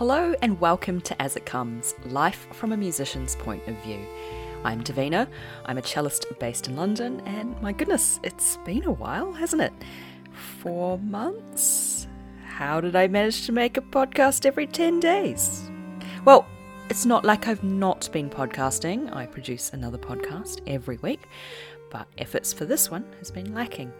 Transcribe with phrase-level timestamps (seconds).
[0.00, 4.00] Hello and welcome to As It Comes Life from a Musician's Point of View.
[4.64, 5.28] I'm Davina,
[5.66, 9.74] I'm a cellist based in London, and my goodness, it's been a while, hasn't it?
[10.32, 12.06] Four months?
[12.46, 15.70] How did I manage to make a podcast every 10 days?
[16.24, 16.46] Well,
[16.88, 19.14] it's not like I've not been podcasting.
[19.14, 21.20] I produce another podcast every week,
[21.90, 23.92] but efforts for this one has been lacking.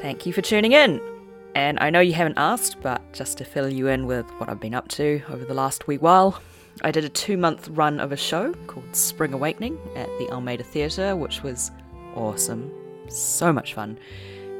[0.00, 1.17] Thank you for tuning in.
[1.54, 4.60] And I know you haven't asked, but just to fill you in with what I've
[4.60, 6.40] been up to over the last wee while,
[6.82, 10.62] I did a two month run of a show called Spring Awakening at the Almeida
[10.62, 11.70] Theatre, which was
[12.14, 12.70] awesome.
[13.08, 13.98] So much fun.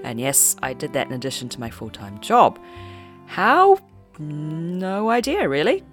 [0.03, 2.59] And yes, I did that in addition to my full time job.
[3.27, 3.79] How?
[4.19, 5.85] No idea, really.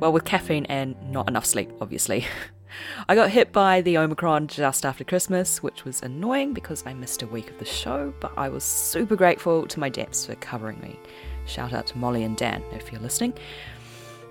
[0.00, 2.26] Well, with caffeine and not enough sleep, obviously.
[3.08, 7.22] I got hit by the Omicron just after Christmas, which was annoying because I missed
[7.22, 10.80] a week of the show, but I was super grateful to my Deps for covering
[10.80, 10.98] me.
[11.46, 13.34] Shout out to Molly and Dan if you're listening.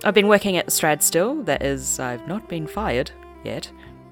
[0.04, 3.10] I've been working at Strad still, that is, I've not been fired
[3.44, 3.70] yet,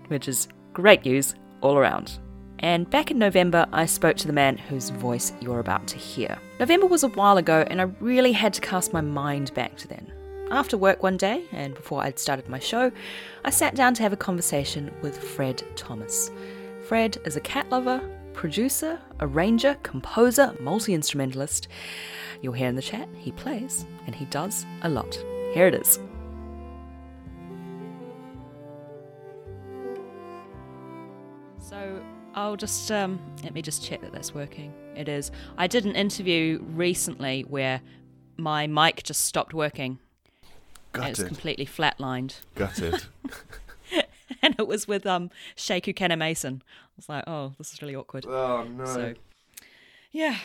[0.09, 2.19] which is great news all around.
[2.61, 6.39] And back in November, I spoke to the man whose voice you're about to hear.
[6.61, 9.89] November was a while ago, and I really had to cast my mind back to
[9.89, 10.13] then.
[10.53, 12.93] After work one day, and before I'd started my show,
[13.43, 16.31] I sat down to have a conversation with Fred Thomas.
[16.87, 21.69] Fred is a cat lover, producer, arranger, composer, multi instrumentalist.
[22.43, 25.15] You'll hear in the chat, he plays, and he does a lot.
[25.55, 25.99] Here it is.
[31.61, 34.75] So I'll just um, let me just check that that's working.
[34.95, 35.31] It is.
[35.57, 37.81] I did an interview recently where
[38.37, 39.99] my mic just stopped working.
[40.95, 41.27] And it's Gutted.
[41.27, 42.41] completely flatlined.
[42.55, 43.05] Gutted.
[44.43, 46.63] and it was with um Sheku Kanneh-Mason.
[46.67, 48.27] I was like, oh, this is really awkward.
[48.27, 48.85] oh no.
[48.85, 49.15] So,
[50.11, 50.37] yeah,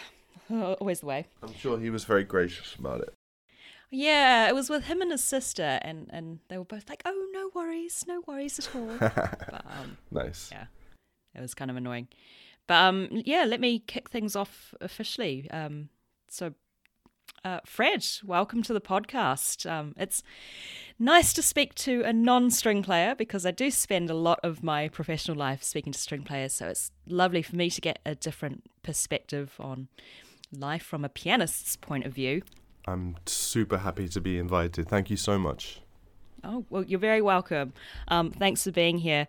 [0.52, 1.28] uh, always the way.
[1.44, 3.14] I'm sure he was very gracious about it.
[3.90, 7.28] Yeah, it was with him and his sister, and and they were both like, oh,
[7.34, 8.96] no worries, no worries at all.
[9.00, 10.50] but um, Nice.
[10.52, 10.66] yeah,
[11.34, 12.08] it was kind of annoying.
[12.68, 15.50] But um, yeah, let me kick things off officially.
[15.52, 15.90] Um,
[16.30, 16.54] so.
[17.44, 19.70] Uh, Fred, welcome to the podcast.
[19.70, 20.22] Um, it's
[21.00, 24.64] nice to speak to a non string player because I do spend a lot of
[24.64, 26.54] my professional life speaking to string players.
[26.54, 29.88] So it's lovely for me to get a different perspective on
[30.52, 32.42] life from a pianist's point of view.
[32.88, 34.88] I'm super happy to be invited.
[34.88, 35.82] Thank you so much.
[36.48, 37.74] Oh, well, you're very welcome.
[38.08, 39.28] Um, thanks for being here.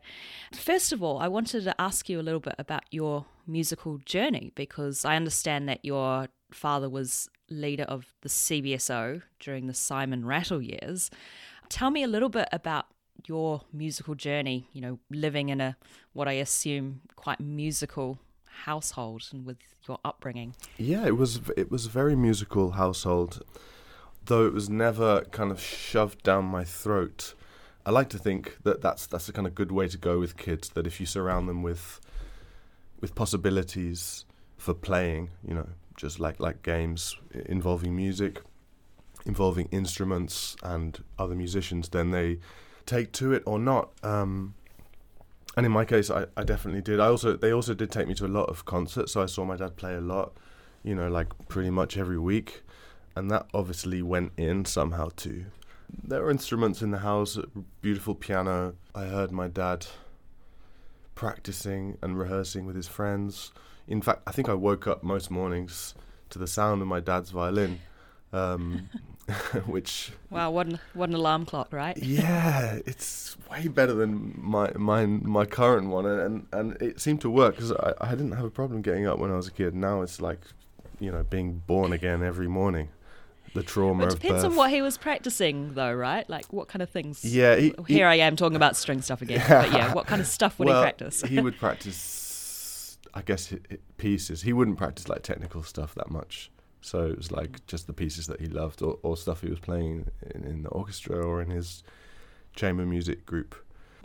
[0.55, 4.53] First of all, I wanted to ask you a little bit about your musical journey
[4.55, 10.63] because I understand that your father was leader of the CBSO during the Simon Rattle
[10.63, 11.11] years.
[11.69, 12.87] Tell me a little bit about
[13.27, 15.77] your musical journey, you know, living in a
[16.13, 18.21] what I assume quite musical
[18.65, 19.59] household and with
[19.89, 20.55] your upbringing.
[20.77, 23.43] Yeah, it was it was a very musical household,
[24.29, 27.35] though it was never kind of shoved down my throat.
[27.85, 30.37] I like to think that that's that's a kind of good way to go with
[30.37, 30.69] kids.
[30.71, 32.01] That if you surround them with
[33.01, 34.25] with possibilities
[34.57, 37.17] for playing, you know, just like like games
[37.47, 38.43] involving music,
[39.25, 42.39] involving instruments and other musicians, then they
[42.87, 43.91] take to it or not.
[44.03, 44.55] Um,
[45.57, 47.01] and in my case, I, I definitely did.
[47.01, 49.45] I also they also did take me to a lot of concerts, so I saw
[49.45, 50.33] my dad play a lot,
[50.85, 52.63] you know, like pretty much every week,
[53.19, 55.47] and that obviously went in somehow too.
[56.05, 57.47] There were instruments in the house, a
[57.81, 58.75] beautiful piano.
[58.95, 59.87] I heard my dad
[61.17, 63.51] practicing and rehearsing with his friends.
[63.89, 65.95] In fact, I think I woke up most mornings
[66.31, 67.81] to the sound of my dad's violin,
[68.33, 68.89] um,
[69.67, 71.97] which Wow, what an, what an alarm clock, right?
[71.99, 77.21] yeah, it's way better than my my my current one, and and, and it seemed
[77.23, 79.53] to work because I, I didn't have a problem getting up when I was a
[79.53, 79.75] kid.
[79.75, 80.41] Now it's like,
[81.01, 82.91] you know, being born again every morning.
[83.55, 86.29] The trauma It of depends on what he was practicing, though, right?
[86.29, 87.25] Like, what kind of things?
[87.25, 89.43] yeah, he, he- Here I am talking about string stuff again.
[89.49, 91.23] But yeah, what kind of stuff would well, he practice?
[91.23, 93.53] he would practice, I guess,
[93.97, 94.43] pieces.
[94.43, 96.51] He wouldn't practice like technical stuff that much.
[96.81, 99.59] So it was like just the pieces that he loved, or, or stuff he was
[99.59, 101.83] playing in, in the orchestra or in his
[102.55, 103.55] chamber music group.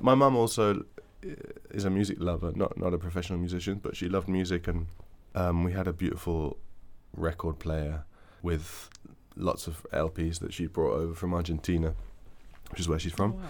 [0.02, 0.86] My mum also
[1.26, 1.30] uh,
[1.72, 4.88] is a music lover, not not a professional musician, but she loved music, and
[5.36, 6.58] um, we had a beautiful
[7.16, 8.06] record player
[8.42, 8.90] with
[9.36, 11.94] lots of LPs that she brought over from Argentina,
[12.72, 13.34] which is where she's from.
[13.34, 13.44] Oh, wow.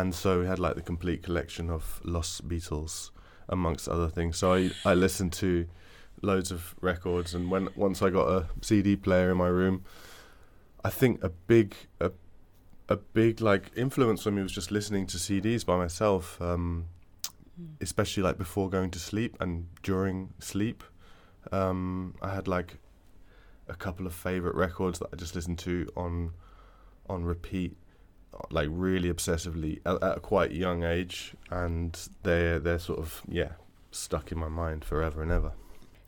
[0.00, 3.10] And so we had like the complete collection of Lost Beatles,
[3.48, 4.36] amongst other things.
[4.36, 5.66] So I, I listened to
[6.22, 9.84] loads of records, and when once I got a CD player in my room,
[10.84, 12.10] I think a big a,
[12.88, 16.86] a big like influence on me was just listening to CDs by myself, um,
[17.58, 17.68] Mm.
[17.80, 20.84] especially like before going to sleep and during sleep.
[21.52, 22.76] Um, I had like
[23.68, 26.32] a couple of favorite records that I just listened to on
[27.08, 27.76] on repeat,
[28.50, 33.52] like really obsessively at, at a quite young age, and they're they're sort of yeah
[33.90, 35.52] stuck in my mind forever and ever.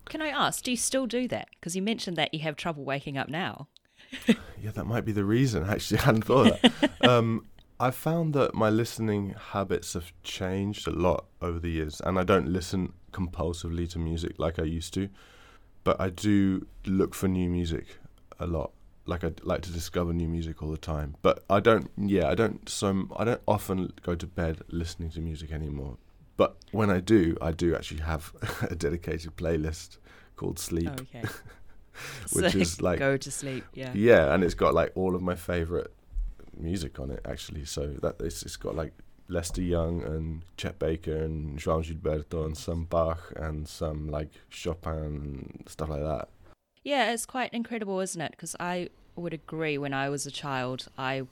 [0.08, 1.48] Can I ask, do you still do that?
[1.60, 3.68] Because you mentioned that you have trouble waking up now.
[4.26, 5.64] yeah, that might be the reason.
[5.64, 6.90] Actually, I hadn't thought of that.
[7.08, 7.46] um,
[7.78, 12.24] I found that my listening habits have changed a lot over the years, and I
[12.24, 15.08] don't listen compulsively to music like I used to,
[15.88, 17.86] but I do look for new music
[18.38, 18.72] a lot.
[19.06, 21.90] Like I like to discover new music all the time, but I don't.
[21.96, 22.68] Yeah, I don't.
[22.68, 25.96] So I don't often go to bed listening to music anymore.
[26.36, 28.34] But when I do, I do actually have
[28.70, 29.96] a dedicated playlist
[30.36, 30.90] called Sleep.
[30.90, 31.22] Oh, okay.
[32.34, 33.64] which so is like go to sleep.
[33.72, 33.92] Yeah.
[33.94, 35.90] Yeah, and it's got like all of my favorite
[36.54, 37.64] music on it actually.
[37.64, 38.92] So that it's it's got like
[39.28, 44.92] Lester Young and Chet Baker and João Gilberto and some Bach and some like Chopin
[45.60, 46.28] and stuff like that.
[46.82, 48.30] Yeah, it's quite incredible, isn't it?
[48.32, 49.76] Because I would agree.
[49.78, 51.22] When I was a child, I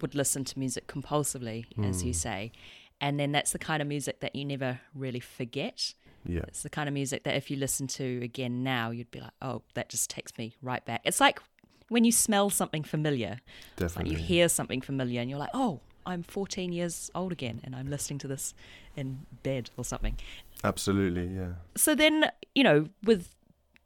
[0.00, 2.16] would listen to music compulsively, as you Hmm.
[2.16, 2.52] say,
[3.00, 5.94] and then that's the kind of music that you never really forget.
[6.26, 9.20] Yeah, It's the kind of music that if you listen to again now, you'd be
[9.20, 11.00] like, oh, that just takes me right back.
[11.04, 11.40] It's like
[11.88, 13.40] when you smell something familiar,
[13.72, 14.10] it's like definitely.
[14.12, 17.88] you hear something familiar and you're like, oh, I'm 14 years old again and I'm
[17.88, 18.54] listening to this
[18.96, 20.16] in bed or something.
[20.64, 21.52] Absolutely, yeah.
[21.76, 23.28] So then, you know, with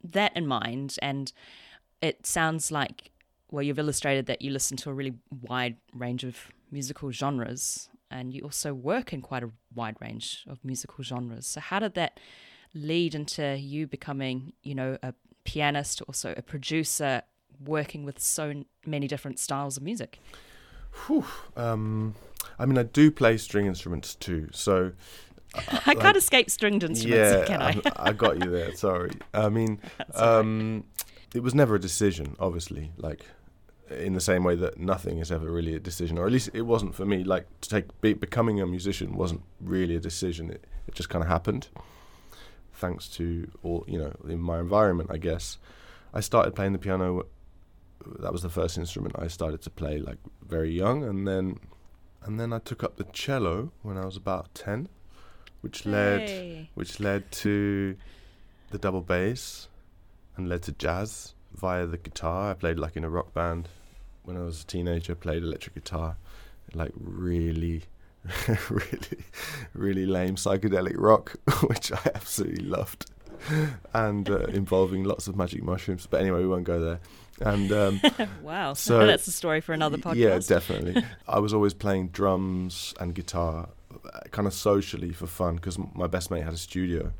[0.03, 1.31] that in mind, and
[2.01, 3.11] it sounds like,
[3.51, 8.33] well, you've illustrated that you listen to a really wide range of musical genres, and
[8.33, 11.45] you also work in quite a wide range of musical genres.
[11.45, 12.19] So, how did that
[12.73, 17.21] lead into you becoming, you know, a pianist, also a producer,
[17.63, 20.19] working with so many different styles of music?
[21.07, 21.25] Whew.
[21.55, 22.15] Um,
[22.59, 24.91] I mean, I do play string instruments too, so
[25.85, 27.81] I can't escape stringed instruments, yeah, can I?
[27.95, 28.75] I got you there.
[28.75, 29.11] Sorry.
[29.33, 29.79] I mean,
[30.15, 30.39] all right.
[30.39, 30.83] um,
[31.33, 32.91] it was never a decision, obviously.
[32.97, 33.25] Like
[33.89, 36.63] in the same way that nothing is ever really a decision, or at least it
[36.63, 37.23] wasn't for me.
[37.23, 40.49] Like to take be, becoming a musician wasn't really a decision.
[40.49, 41.67] It, it just kind of happened,
[42.73, 45.09] thanks to all you know in my environment.
[45.11, 45.57] I guess
[46.13, 47.25] I started playing the piano.
[48.19, 50.17] That was the first instrument I started to play like
[50.47, 51.59] very young, and then
[52.23, 54.89] and then I took up the cello when I was about ten,
[55.61, 57.95] which led which led to
[58.71, 59.67] the double bass
[60.35, 62.51] and led to jazz via the guitar.
[62.51, 63.69] I played like in a rock band
[64.23, 66.17] when I was a teenager, played electric guitar,
[66.73, 67.83] like really,
[68.69, 69.25] really,
[69.73, 71.35] really lame psychedelic rock,
[71.67, 73.09] which I absolutely loved.
[73.93, 76.07] And uh, involving lots of magic mushrooms.
[76.09, 76.99] But anyway, we won't go there.
[77.41, 78.01] And um,
[78.41, 78.73] wow.
[78.75, 80.15] So- that's a story for another podcast.
[80.15, 81.03] yeah, definitely.
[81.27, 86.07] I was always playing drums and guitar, uh, kind of socially for fun, because my
[86.07, 87.13] best mate had a studio.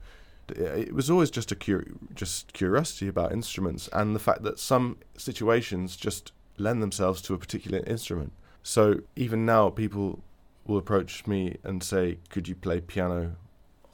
[0.50, 4.98] It was always just a cur- just curiosity about instruments and the fact that some
[5.18, 8.34] situations just lend themselves to a particular instrument.
[8.62, 10.20] So even now, people
[10.68, 13.36] will approach me and say, "Could you play piano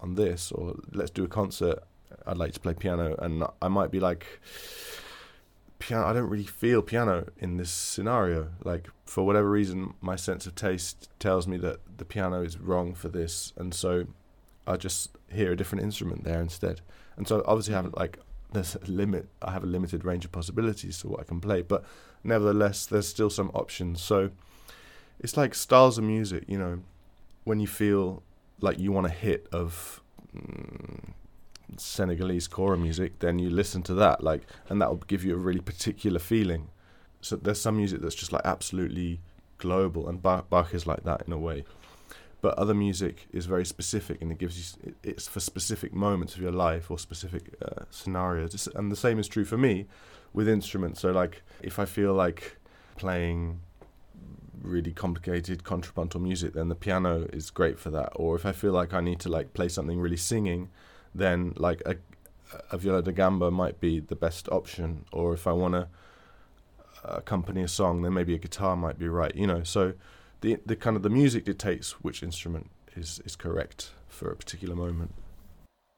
[0.01, 1.83] on this?" or "Let's do a concert.
[2.25, 4.25] I'd like to play piano," and I might be like
[5.79, 8.49] piano I don't really feel piano in this scenario.
[8.63, 12.93] Like for whatever reason my sense of taste tells me that the piano is wrong
[12.93, 14.05] for this and so
[14.67, 16.81] I just hear a different instrument there instead.
[17.17, 18.19] And so obviously I have like
[18.51, 21.61] there's a limit I have a limited range of possibilities to what I can play,
[21.61, 21.83] but
[22.23, 24.01] nevertheless there's still some options.
[24.01, 24.31] So
[25.19, 26.79] it's like styles of music, you know,
[27.43, 28.23] when you feel
[28.61, 30.01] like you want a hit of
[30.35, 31.13] mm,
[31.77, 35.37] Senegalese kora music, then you listen to that, like, and that will give you a
[35.37, 36.69] really particular feeling.
[37.21, 39.21] So there's some music that's just like absolutely
[39.57, 41.65] global, and Bach, Bach is like that in a way.
[42.41, 46.41] But other music is very specific, and it gives you it's for specific moments of
[46.41, 48.67] your life or specific uh, scenarios.
[48.75, 49.87] And the same is true for me
[50.33, 51.01] with instruments.
[51.01, 52.57] So like, if I feel like
[52.95, 53.59] playing
[54.61, 58.13] really complicated contrapuntal music, then the piano is great for that.
[58.15, 60.69] Or if I feel like I need to like play something really singing,
[61.13, 61.95] then like a,
[62.71, 65.05] a viola da gamba might be the best option.
[65.11, 65.87] Or if I want to
[67.03, 69.35] accompany a song, then maybe a guitar might be right.
[69.35, 69.93] You know, so
[70.41, 74.75] the the kind of the music dictates which instrument is is correct for a particular
[74.75, 75.13] moment.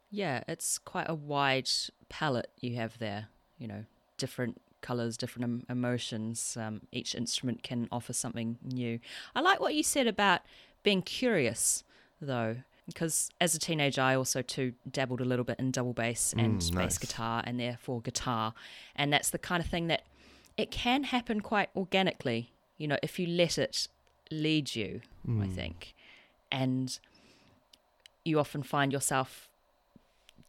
[0.10, 1.70] Yeah, it's quite a wide
[2.10, 3.28] palette you have there.
[3.58, 3.86] You know,
[4.18, 6.58] different colors, different em- emotions.
[6.60, 9.00] Um, each instrument can offer something new.
[9.36, 10.42] I like what you said about
[10.84, 11.84] being curious,
[12.20, 16.34] though, because as a teenager, I also too dabbled a little bit in double bass
[16.38, 16.98] and Mm, bass nice.
[16.98, 18.54] guitar, and therefore guitar,
[18.96, 20.04] and that's the kind of thing that
[20.58, 22.52] it can happen quite organically.
[22.78, 23.88] You know, if you let it
[24.32, 25.52] lead you, I Mm.
[25.52, 25.94] think,
[26.52, 27.00] and
[28.26, 29.50] you often find yourself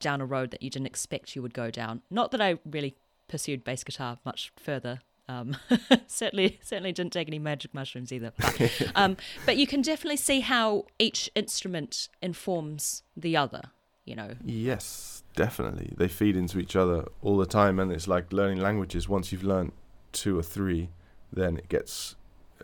[0.00, 2.02] down a road that you didn't expect you would go down.
[2.10, 2.96] Not that I really
[3.28, 5.00] pursued bass guitar much further
[5.32, 5.56] Um,
[6.06, 8.32] certainly, certainly didn't take any magic mushrooms either.
[8.42, 13.62] But, um, but you can definitely see how each instrument informs the other.
[14.04, 14.30] You know.
[14.44, 15.94] Yes, definitely.
[15.96, 19.08] They feed into each other all the time, and it's like learning languages.
[19.08, 19.72] Once you've learned
[20.10, 20.90] two or three,
[21.32, 22.16] then it gets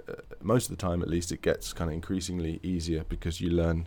[0.09, 3.51] uh, most of the time, at least, it gets kind of increasingly easier because you
[3.51, 3.87] learn.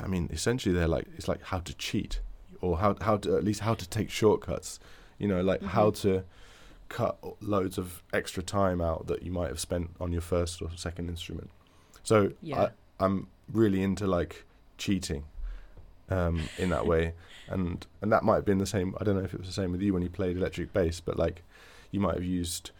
[0.00, 2.20] I mean, essentially, they're like it's like how to cheat,
[2.60, 4.80] or how how to at least how to take shortcuts.
[5.18, 5.68] You know, like mm-hmm.
[5.68, 6.24] how to
[6.88, 10.70] cut loads of extra time out that you might have spent on your first or
[10.76, 11.50] second instrument.
[12.02, 12.70] So yeah.
[13.00, 14.44] I, I'm really into like
[14.78, 15.24] cheating
[16.10, 17.14] um, in that way,
[17.48, 18.94] and and that might have been the same.
[19.00, 21.00] I don't know if it was the same with you when you played electric bass,
[21.00, 21.42] but like
[21.90, 22.70] you might have used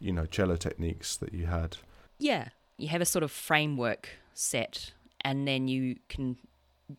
[0.00, 1.76] you know cello techniques that you had
[2.18, 6.36] yeah you have a sort of framework set and then you can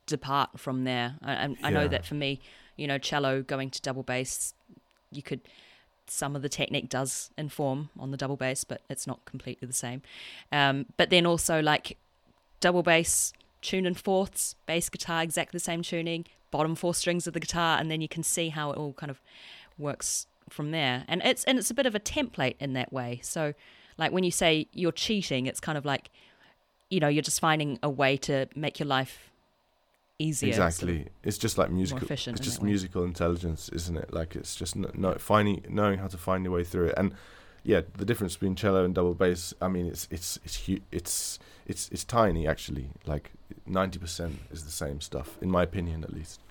[0.05, 1.69] depart from there i, I yeah.
[1.69, 2.41] know that for me
[2.75, 4.53] you know cello going to double bass
[5.11, 5.41] you could
[6.09, 9.73] some of the technique does inform on the double bass but it's not completely the
[9.73, 10.01] same
[10.51, 11.97] um, but then also like
[12.59, 17.33] double bass tune and fourths bass guitar exactly the same tuning bottom four strings of
[17.33, 19.21] the guitar and then you can see how it all kind of
[19.77, 21.05] works from there.
[21.07, 23.19] And it's and it's a bit of a template in that way.
[23.23, 23.53] So
[23.97, 26.09] like when you say you're cheating, it's kind of like
[26.89, 29.28] you know, you're just finding a way to make your life
[30.19, 30.49] easier.
[30.49, 31.07] Exactly.
[31.23, 34.13] It's just like musical it's just musical intelligence, isn't it?
[34.13, 36.95] Like it's just no, no, finding knowing how to find your way through it.
[36.97, 37.13] And
[37.63, 41.39] yeah, the difference between cello and double bass, I mean, it's it's it's hu- it's
[41.65, 42.89] it's it's tiny actually.
[43.05, 43.31] Like
[43.67, 46.41] 90% is the same stuff in my opinion at least.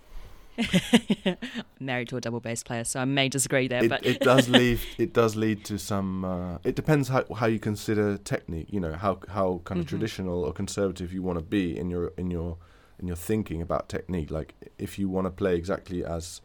[1.81, 3.85] married to a double bass player, so I may disagree there.
[3.85, 6.25] It, but it does lead it does lead to some.
[6.25, 8.67] Uh, it depends how how you consider technique.
[8.71, 9.97] You know how how kind of mm-hmm.
[9.97, 12.57] traditional or conservative you want to be in your in your
[12.99, 14.31] in your thinking about technique.
[14.31, 16.41] Like if you want to play exactly as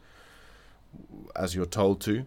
[1.34, 2.26] as you're told to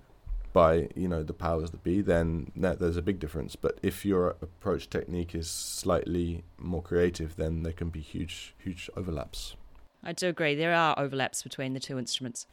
[0.53, 3.55] by you know the powers that be, then that, there's a big difference.
[3.55, 8.89] But if your approach technique is slightly more creative, then there can be huge huge
[8.97, 9.55] overlaps.
[10.03, 10.55] I do agree.
[10.55, 12.47] There are overlaps between the two instruments.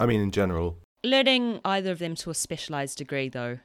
[0.00, 0.78] I mean, in general.
[1.04, 3.58] Learning either of them to a specialized degree, though,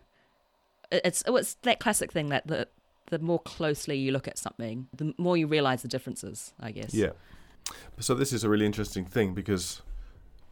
[0.92, 2.68] it's oh, it's that classic thing that the
[3.08, 6.54] the more closely you look at something, the more you realize the differences.
[6.60, 6.94] I guess.
[6.94, 7.12] Yeah.
[8.00, 9.82] So this is a really interesting thing because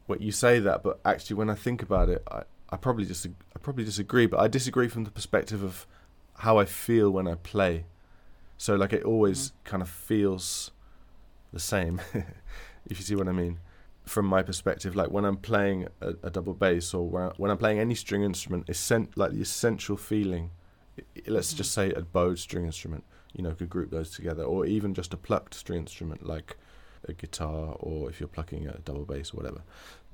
[0.06, 3.26] what you say that, but actually, when I think about it, I, I probably just
[3.26, 5.88] I probably disagree, but I disagree from the perspective of
[6.36, 7.86] how I feel when I play.
[8.58, 9.70] So like it always mm-hmm.
[9.70, 10.72] kind of feels
[11.52, 12.02] the same.
[12.90, 13.60] if you see what I mean.
[14.06, 17.80] From my perspective, like when I'm playing a, a double bass or when I'm playing
[17.80, 20.52] any string instrument, is sent like the essential feeling.
[21.28, 21.58] Let's mm-hmm.
[21.58, 23.04] just say a bowed string instrument,
[23.34, 26.58] you know, could group those together, or even just a plucked string instrument like
[27.08, 29.62] a guitar, or if you're plucking a double bass or whatever.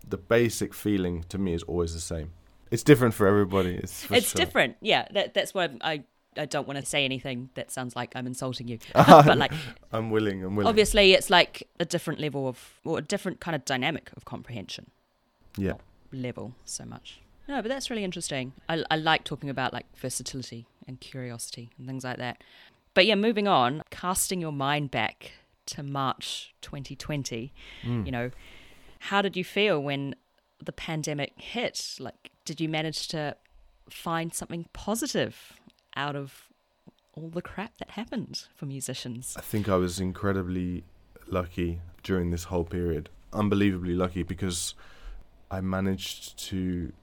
[0.08, 2.32] The basic feeling to me is always the same.
[2.72, 3.75] It's different for everybody.
[3.75, 4.38] It's, for it's sure.
[4.38, 5.08] different, yeah.
[5.12, 6.03] That, that's why I
[6.38, 8.77] I don't want to say anything that sounds like I'm insulting you.
[8.94, 9.51] but like
[9.91, 10.67] I'm willing, I'm willing.
[10.67, 14.91] Obviously it's like a different level of or a different kind of dynamic of comprehension.
[15.58, 15.70] Yeah.
[15.70, 17.22] Not level so much.
[17.48, 18.53] No, but that's really interesting.
[18.67, 22.44] I, I like talking about like versatility and curiosity and things like that.
[22.94, 25.32] But yeah, moving on, casting your mind back
[25.67, 28.05] to March 2020, mm.
[28.05, 28.31] you know,
[29.00, 30.15] how did you feel when
[30.63, 31.95] the pandemic hit?
[32.00, 33.36] Like, did you manage to
[33.89, 35.53] find something positive
[35.95, 36.47] out of
[37.17, 39.36] all the crap that happened for musicians.
[39.38, 40.83] I think I was incredibly
[41.25, 43.09] lucky during this whole period.
[43.33, 44.75] Unbelievably lucky because
[45.50, 46.93] I managed to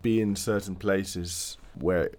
[0.00, 2.10] be in certain places where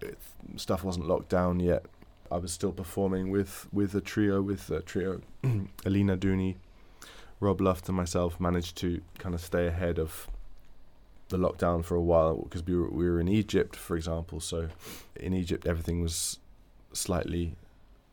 [0.56, 1.86] stuff wasn't locked down yet.
[2.30, 5.20] I was still performing with, with a trio, with a trio,
[5.84, 6.56] Elina Duni,
[7.40, 10.28] Rob Luft, and myself managed to kind of stay ahead of
[11.28, 14.40] the lockdown for a while because we were, we were in Egypt, for example.
[14.40, 14.68] So
[15.16, 16.38] in Egypt, everything was
[16.92, 17.56] slightly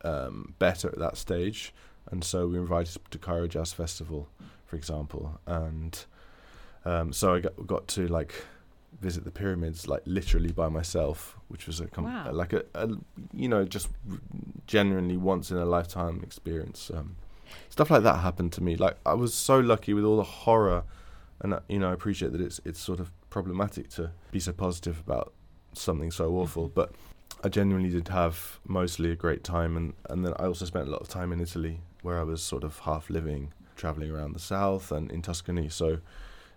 [0.02, 1.72] um, better at that stage,
[2.10, 4.28] and so we were invited to Cairo Jazz Festival,
[4.66, 6.04] for example, and
[6.84, 8.34] um, so I got, got to like
[9.00, 12.30] visit the pyramids like literally by myself, which was a com- wow.
[12.32, 12.88] like a, a,
[13.32, 13.88] you know just
[14.66, 16.90] genuinely once in a lifetime experience.
[16.94, 17.16] Um,
[17.68, 18.76] stuff like that happened to me.
[18.76, 20.84] Like I was so lucky with all the horror
[21.40, 24.52] and uh, you know I appreciate that it's it's sort of problematic to be so
[24.52, 25.32] positive about
[25.72, 26.74] something so awful, mm-hmm.
[26.74, 26.94] but
[27.42, 30.90] I genuinely did have mostly a great time, and and then I also spent a
[30.90, 34.40] lot of time in Italy where I was sort of half living, traveling around the
[34.40, 35.68] south and in Tuscany.
[35.68, 35.98] So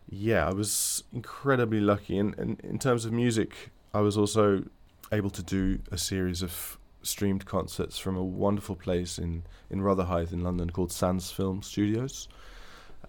[0.09, 4.63] yeah, I was incredibly lucky, and, and in terms of music, I was also
[5.11, 10.33] able to do a series of streamed concerts from a wonderful place in, in Rotherhithe
[10.33, 12.27] in London called Sands Film Studios.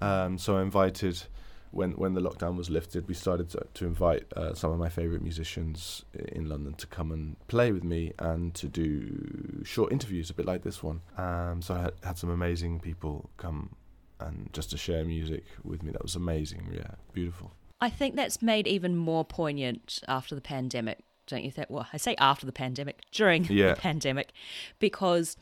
[0.00, 1.22] Um, so I invited
[1.70, 4.88] when when the lockdown was lifted, we started to, to invite uh, some of my
[4.88, 10.30] favorite musicians in London to come and play with me and to do short interviews,
[10.30, 11.00] a bit like this one.
[11.16, 13.74] Um, so I had, had some amazing people come
[14.20, 15.92] and just to share music with me.
[15.92, 16.68] That was amazing.
[16.72, 17.52] Yeah, beautiful.
[17.80, 21.70] I think that's made even more poignant after the pandemic, don't you think?
[21.70, 23.74] Well, I say after the pandemic, during yeah.
[23.74, 24.32] the pandemic,
[24.78, 25.36] because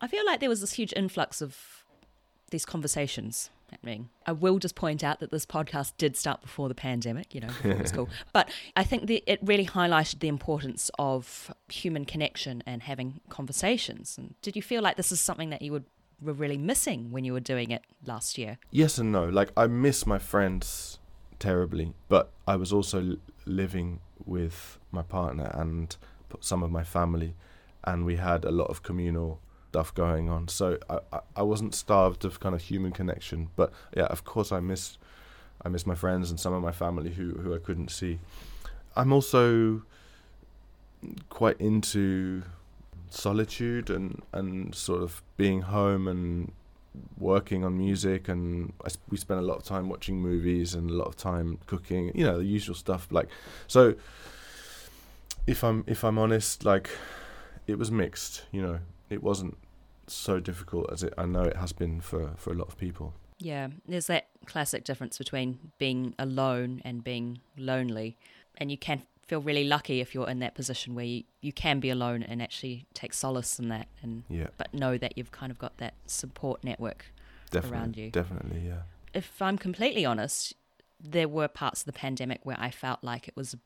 [0.00, 1.84] I feel like there was this huge influx of
[2.50, 4.08] these conversations happening.
[4.26, 7.46] I will just point out that this podcast did start before the pandemic, you know,
[7.46, 8.08] before it was cool.
[8.32, 14.16] But I think that it really highlighted the importance of human connection and having conversations.
[14.18, 15.84] And did you feel like this is something that you would
[16.22, 18.58] were really missing when you were doing it last year?
[18.70, 19.28] Yes and no.
[19.28, 20.98] Like I miss my friends
[21.38, 25.96] terribly, but I was also living with my partner and
[26.40, 27.34] some of my family,
[27.84, 30.48] and we had a lot of communal stuff going on.
[30.48, 34.52] So I, I, I wasn't starved of kind of human connection, but yeah, of course
[34.52, 34.98] I miss
[35.64, 38.18] I miss my friends and some of my family who who I couldn't see.
[38.96, 39.82] I'm also
[41.28, 42.42] quite into
[43.10, 46.52] solitude and and sort of being home and
[47.18, 50.92] working on music and I, we spent a lot of time watching movies and a
[50.92, 53.28] lot of time cooking you know the usual stuff like
[53.68, 53.94] so
[55.46, 56.90] if i'm if i'm honest like
[57.66, 58.78] it was mixed you know.
[59.08, 59.58] It wasn't
[60.06, 63.12] so difficult as it i know it has been for for a lot of people.
[63.38, 68.16] Yeah there's that classic difference between being alone and being lonely
[68.56, 71.78] and you can feel really lucky if you're in that position where you, you can
[71.78, 74.48] be alone and actually take solace in that and yeah.
[74.58, 77.04] but know that you've kind of got that support network
[77.52, 78.10] definitely, around you.
[78.10, 78.82] Definitely, yeah.
[79.14, 80.54] If I'm completely honest,
[80.98, 83.56] there were parts of the pandemic where I felt like it was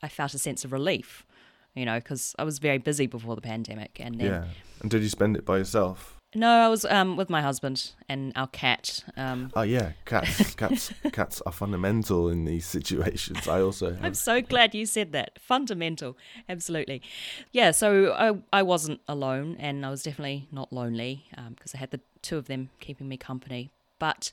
[0.00, 1.26] I felt a sense of relief,
[1.74, 4.44] you know, because I was very busy before the pandemic and then Yeah.
[4.80, 6.19] And did you spend it by yourself?
[6.34, 9.02] No, I was um, with my husband and our cat.
[9.16, 13.48] Um, oh yeah, cats, cats, cats are fundamental in these situations.
[13.48, 13.90] I also.
[13.94, 14.04] Have.
[14.04, 15.40] I'm so glad you said that.
[15.40, 16.16] Fundamental,
[16.48, 17.02] absolutely.
[17.50, 21.78] Yeah, so I I wasn't alone, and I was definitely not lonely because um, I
[21.78, 23.70] had the two of them keeping me company.
[23.98, 24.30] But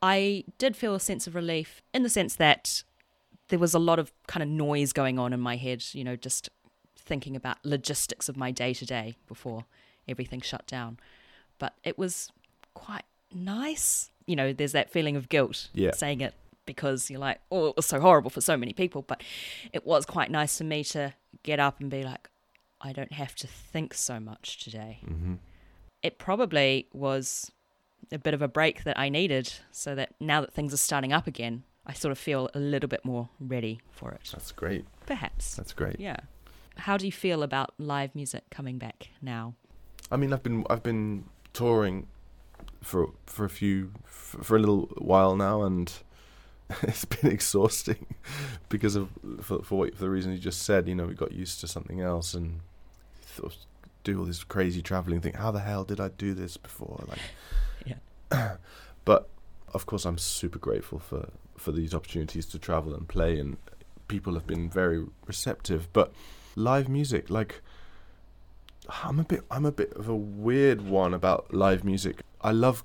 [0.00, 2.84] I did feel a sense of relief in the sense that
[3.48, 5.84] there was a lot of kind of noise going on in my head.
[5.92, 6.48] You know, just
[6.96, 9.64] thinking about logistics of my day to day before
[10.08, 10.98] everything shut down.
[11.58, 12.30] But it was
[12.74, 14.10] quite nice.
[14.26, 15.92] You know, there's that feeling of guilt yeah.
[15.92, 16.34] saying it
[16.66, 19.02] because you're like, oh, it was so horrible for so many people.
[19.02, 19.22] But
[19.72, 22.28] it was quite nice for me to get up and be like,
[22.80, 25.00] I don't have to think so much today.
[25.04, 25.34] Mm-hmm.
[26.02, 27.50] It probably was
[28.12, 31.12] a bit of a break that I needed so that now that things are starting
[31.12, 34.28] up again, I sort of feel a little bit more ready for it.
[34.30, 34.84] That's great.
[35.06, 35.56] Perhaps.
[35.56, 35.98] That's great.
[35.98, 36.16] Yeah.
[36.76, 39.54] How do you feel about live music coming back now?
[40.10, 42.06] I mean, I've been I've been touring
[42.82, 45.92] for for a few for, for a little while now, and
[46.82, 48.06] it's been exhausting
[48.68, 50.88] because of for for, what, for the reason you just said.
[50.88, 52.60] You know, we got used to something else and
[53.34, 53.58] sort of
[54.04, 55.20] do all this crazy traveling.
[55.20, 57.04] Think, how the hell did I do this before?
[57.08, 57.20] Like,
[58.32, 58.56] yeah.
[59.04, 59.28] but
[59.74, 63.56] of course, I'm super grateful for for these opportunities to travel and play, and
[64.06, 65.92] people have been very receptive.
[65.92, 66.12] But
[66.56, 67.60] live music, like
[68.88, 72.22] I'm a bit I'm a bit of a weird one about live music.
[72.40, 72.84] I love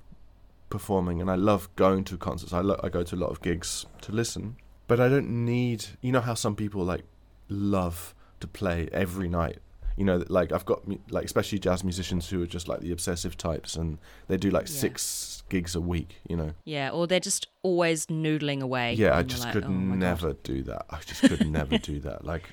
[0.70, 2.52] performing and I love going to concerts.
[2.52, 5.86] I lo- I go to a lot of gigs to listen, but I don't need.
[6.00, 7.04] You know how some people like
[7.48, 9.58] love to play every night.
[9.96, 13.36] You know, like I've got like especially jazz musicians who are just like the obsessive
[13.36, 14.74] types, and they do like yeah.
[14.74, 16.16] six gigs a week.
[16.28, 16.52] You know.
[16.64, 18.94] Yeah, or they're just always noodling away.
[18.94, 20.42] Yeah, I just like, could oh never God.
[20.42, 20.86] do that.
[20.90, 22.24] I just could never do that.
[22.24, 22.50] Like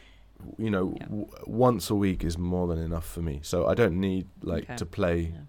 [0.57, 1.05] you know, yeah.
[1.05, 3.39] w- once a week is more than enough for me.
[3.43, 4.75] So I don't need like okay.
[4.77, 5.33] to play.
[5.33, 5.39] Yeah.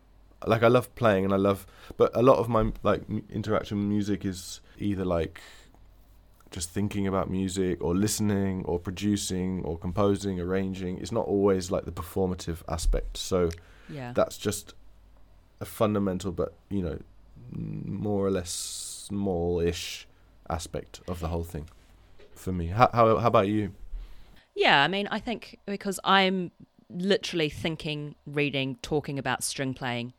[0.46, 3.78] Like I love playing and I love, but a lot of my like m- interaction
[3.78, 5.40] with music is either like
[6.50, 10.98] just thinking about music or listening or producing or composing, arranging.
[10.98, 13.16] It's not always like the performative aspect.
[13.16, 13.50] So
[13.88, 14.12] yeah.
[14.14, 14.74] that's just
[15.60, 16.98] a fundamental, but you know,
[17.50, 20.06] more or less small-ish
[20.50, 21.68] aspect of the whole thing
[22.34, 22.66] for me.
[22.66, 23.72] How how, how about you?
[24.54, 26.50] Yeah, I mean, I think because I'm
[26.90, 30.12] literally thinking, reading, talking about string playing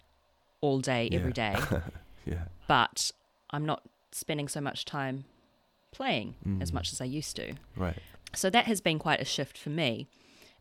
[0.61, 1.19] all day, yeah.
[1.19, 1.55] every day.
[2.25, 2.45] yeah.
[2.67, 3.11] But
[3.51, 5.25] I'm not spending so much time
[5.91, 6.61] playing mm.
[6.61, 7.53] as much as I used to.
[7.75, 7.97] Right.
[8.33, 10.07] So that has been quite a shift for me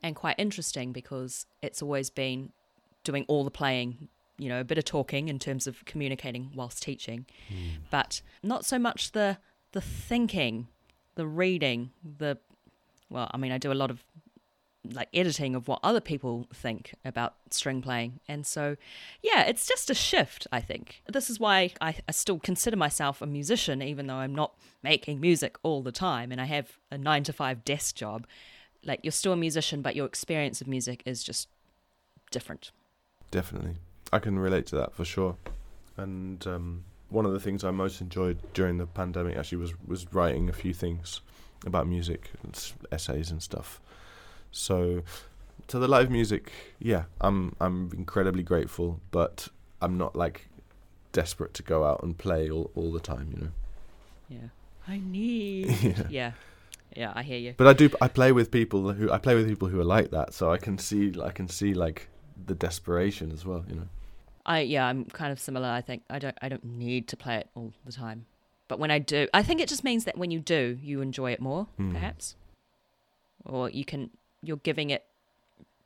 [0.02, 2.52] and quite interesting because it's always been
[3.04, 4.08] doing all the playing,
[4.38, 7.78] you know, a bit of talking in terms of communicating whilst teaching, mm.
[7.90, 9.38] but not so much the
[9.72, 10.68] the thinking,
[11.14, 12.36] the reading, the
[13.12, 14.02] well, I mean, I do a lot of
[14.90, 18.18] like editing of what other people think about string playing.
[18.26, 18.76] And so,
[19.22, 21.02] yeah, it's just a shift, I think.
[21.06, 25.20] This is why I, I still consider myself a musician, even though I'm not making
[25.20, 28.26] music all the time and I have a nine to five desk job.
[28.84, 31.48] Like, you're still a musician, but your experience of music is just
[32.32, 32.72] different.
[33.30, 33.76] Definitely.
[34.12, 35.36] I can relate to that for sure.
[35.96, 40.12] And um, one of the things I most enjoyed during the pandemic actually was, was
[40.12, 41.20] writing a few things
[41.66, 42.30] about music,
[42.90, 43.80] essays and stuff.
[44.50, 45.02] So
[45.68, 49.48] to the live music, yeah, I'm I'm incredibly grateful, but
[49.80, 50.48] I'm not like
[51.12, 53.52] desperate to go out and play all, all the time, you know.
[54.28, 54.48] Yeah.
[54.88, 56.02] I need yeah.
[56.08, 56.32] yeah.
[56.94, 57.54] Yeah, I hear you.
[57.56, 60.10] But I do I play with people who I play with people who are like
[60.10, 62.08] that, so I can see I can see like
[62.46, 63.88] the desperation as well, you know.
[64.44, 65.68] I yeah, I'm kind of similar.
[65.68, 68.26] I think I don't I don't need to play it all the time.
[68.72, 71.32] But when I do, I think it just means that when you do, you enjoy
[71.32, 71.92] it more, mm.
[71.92, 72.36] perhaps.
[73.44, 74.08] Or you can
[74.42, 75.04] you're giving it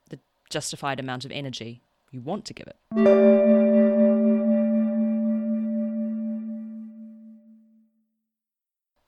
[0.09, 0.21] the
[0.51, 2.77] justified amount of energy you want to give it.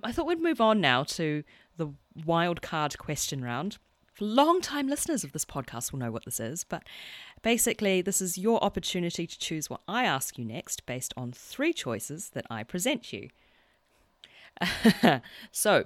[0.03, 1.45] I thought we'd move on now to
[1.77, 1.93] the
[2.27, 3.79] wild card question round.
[4.19, 6.83] Long time listeners of this podcast will know what this is, but
[7.43, 11.73] basically, this is your opportunity to choose what I ask you next based on three
[11.73, 13.29] choices that I present you.
[15.53, 15.85] so,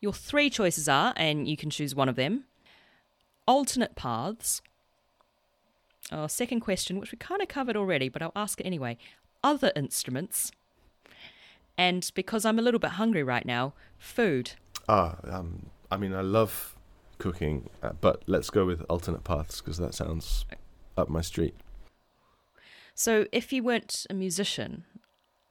[0.00, 2.44] your three choices are, and you can choose one of them
[3.46, 4.62] alternate paths.
[6.10, 8.98] Oh, second question, which we kind of covered already, but I'll ask it anyway.
[9.42, 10.52] Other instruments.
[11.78, 14.52] And because I'm a little bit hungry right now, food.
[14.88, 16.76] Ah, um, I mean, I love
[17.18, 20.44] cooking, uh, but let's go with alternate paths because that sounds
[20.96, 21.54] up my street.
[22.94, 24.84] So, if you weren't a musician,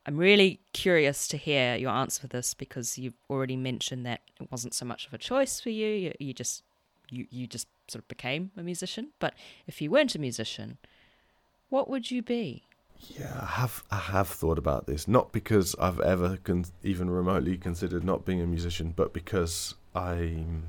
[0.05, 4.51] I'm really curious to hear your answer for this because you've already mentioned that it
[4.51, 5.87] wasn't so much of a choice for you.
[5.87, 6.63] You, you just
[7.09, 9.09] you, you just sort of became a musician.
[9.19, 9.35] But
[9.67, 10.77] if you weren't a musician,
[11.69, 12.63] what would you be?
[12.99, 15.07] Yeah, I have I have thought about this.
[15.07, 20.63] Not because I've ever con- even remotely considered not being a musician, but because I'm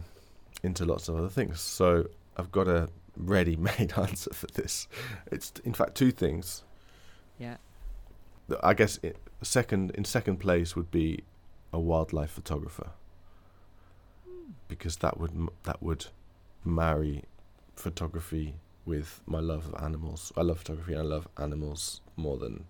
[0.63, 1.61] into lots of other things.
[1.61, 4.89] So I've got a ready-made answer for this.
[5.31, 6.65] It's in fact two things.
[7.39, 7.57] Yeah.
[8.63, 11.25] I guess it, second in second place would be
[11.73, 12.91] a wildlife photographer
[14.69, 16.07] because that would that would
[16.65, 17.25] marry
[17.75, 20.33] photography with my love of animals.
[20.37, 22.65] I love photography and I love animals more than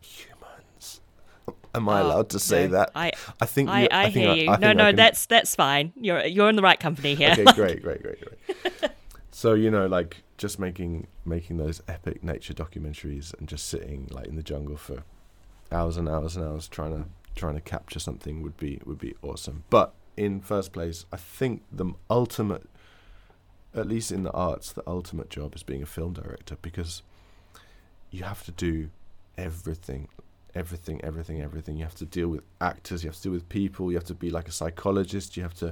[0.00, 1.00] humans.
[1.74, 2.90] Am I oh, allowed to say no, that?
[2.94, 4.56] I I think I, I, I hear you.
[4.58, 5.92] no, no, that's that's fine.
[5.96, 7.32] You're you're in the right company here.
[7.32, 8.92] okay, great, great, great, great.
[9.30, 14.26] so you know, like just making making those epic nature documentaries and just sitting like
[14.26, 15.04] in the jungle for
[15.72, 19.14] hours and hours and hours trying to trying to capture something would be would be
[19.22, 19.64] awesome.
[19.70, 22.68] But in first place, I think the ultimate
[23.74, 27.02] at least in the arts, the ultimate job is being a film director because
[28.10, 28.90] you have to do
[29.38, 30.08] everything,
[30.54, 31.76] everything, everything, everything.
[31.76, 34.14] You have to deal with actors, you have to deal with people, you have to
[34.14, 35.68] be like a psychologist, you have to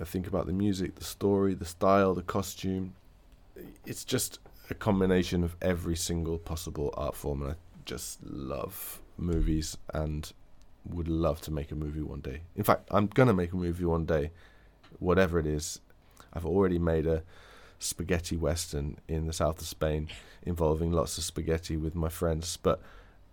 [0.00, 2.94] uh, think about the music, the story, the style, the costume.
[3.84, 4.38] It's just
[4.70, 10.32] a combination of every single possible art form, and I just love movies and
[10.84, 12.42] would love to make a movie one day.
[12.56, 14.30] In fact, I'm gonna make a movie one day,
[14.98, 15.80] whatever it is,
[16.32, 17.22] I've already made a
[17.78, 20.08] spaghetti western in the south of Spain
[20.42, 22.80] involving lots of spaghetti with my friends, but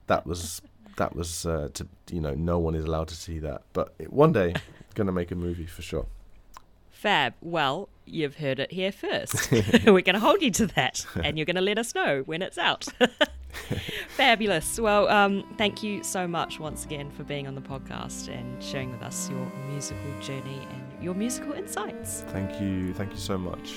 [0.08, 0.62] that was
[0.98, 3.64] that was uh, to you know no one is allowed to see that.
[3.74, 4.54] But one day,
[4.96, 6.06] gonna make a movie for sure.
[6.92, 7.34] Fab.
[7.42, 9.52] Well, you've heard it here first.
[9.52, 12.42] We're going to hold you to that, and you're going to let us know when
[12.42, 12.88] it's out.
[14.10, 14.80] Fabulous.
[14.80, 18.92] Well, um, thank you so much once again for being on the podcast and sharing
[18.92, 22.22] with us your musical journey and your musical insights.
[22.30, 22.94] Thank you.
[22.94, 23.76] Thank you so much.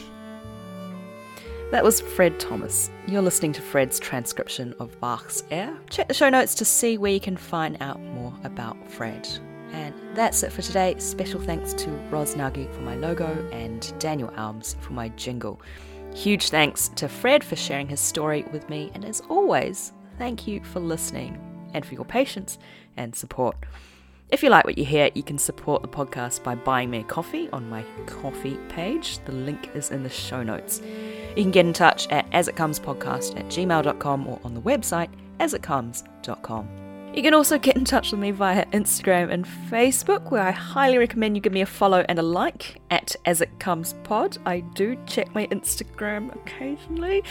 [1.71, 2.91] That was Fred Thomas.
[3.07, 5.77] You're listening to Fred's transcription of Bach's Air.
[5.91, 9.29] Check the show notes to see where you can find out more about Fred.
[9.73, 10.95] And that's it for today.
[10.99, 15.61] Special thanks to Roz Nagy for my logo and Daniel Alms for my jingle.
[16.19, 20.65] Huge thanks to Fred for sharing his story with me, and as always, thank you
[20.65, 21.39] for listening
[21.75, 22.59] and for your patience
[22.97, 23.57] and support.
[24.29, 27.05] If you like what you hear, you can support the podcast by buying me a
[27.05, 29.21] coffee on my coffee page.
[29.27, 30.83] The link is in the show notes.
[31.37, 36.88] You can get in touch at asitcomespodcast at gmail.com or on the website asitcomes.com.
[37.15, 40.99] You can also get in touch with me via Instagram and Facebook, where I highly
[40.99, 44.39] recommend you give me a follow and a like at As It Comes Pod.
[44.47, 47.25] I do check my Instagram occasionally.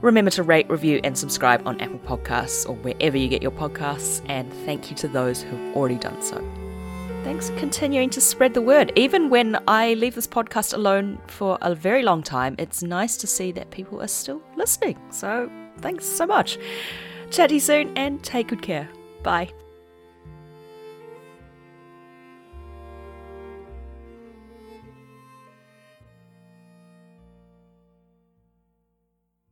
[0.00, 4.22] Remember to rate, review, and subscribe on Apple Podcasts or wherever you get your podcasts,
[4.28, 6.36] and thank you to those who've already done so.
[7.24, 8.92] thanks for continuing to spread the word.
[8.96, 13.26] Even when I leave this podcast alone for a very long time, it's nice to
[13.26, 14.98] see that people are still listening.
[15.10, 16.58] So thanks so much.
[17.30, 18.88] Chat to you soon and take good care.
[19.22, 19.50] Bye.